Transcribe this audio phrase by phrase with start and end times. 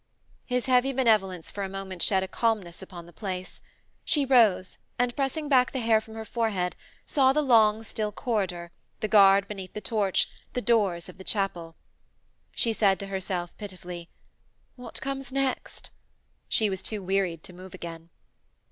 [0.47, 3.61] His heavy benevolence for a moment shed a calmness upon the place.
[4.03, 8.71] She rose, and pressing back the hair from her forehead, saw the long, still corridor,
[8.99, 11.75] the guard beneath the torch, the doors of the chapel.
[12.51, 14.09] She said to herself pitifully:
[14.75, 15.91] 'What comes next?'
[16.49, 18.09] She was too wearied to move again.